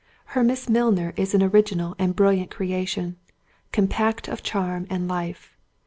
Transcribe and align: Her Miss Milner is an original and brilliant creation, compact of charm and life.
Her 0.33 0.43
Miss 0.43 0.67
Milner 0.67 1.13
is 1.15 1.35
an 1.35 1.43
original 1.43 1.95
and 1.99 2.15
brilliant 2.15 2.49
creation, 2.49 3.17
compact 3.71 4.27
of 4.27 4.41
charm 4.41 4.87
and 4.89 5.07
life. 5.07 5.55